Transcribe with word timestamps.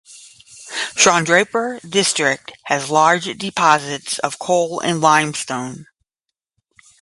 Chandrapur 0.95 1.79
district 1.87 2.53
has 2.63 2.89
large 2.89 3.25
deposits 3.37 4.17
of 4.17 4.39
coal 4.39 4.79
and 4.79 4.99
lime 4.99 5.35
stone. 5.35 5.85